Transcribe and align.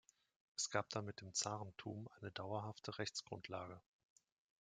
Es 0.55 0.71
gab 0.71 0.89
damit 0.89 1.21
dem 1.21 1.31
Zarentum 1.35 2.09
eine 2.19 2.31
dauerhafte 2.31 2.97
Rechtsgrundlage. 2.97 3.79